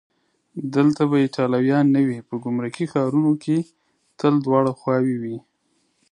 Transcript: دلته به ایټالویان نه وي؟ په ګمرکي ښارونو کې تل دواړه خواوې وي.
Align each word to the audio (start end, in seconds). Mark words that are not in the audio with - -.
دلته 0.75 1.01
به 1.09 1.17
ایټالویان 1.23 1.85
نه 1.95 2.01
وي؟ 2.07 2.19
په 2.27 2.35
ګمرکي 2.43 2.85
ښارونو 2.91 3.31
کې 3.43 3.57
تل 4.19 4.33
دواړه 4.45 4.71
خواوې 4.79 5.15
وي. 5.23 5.37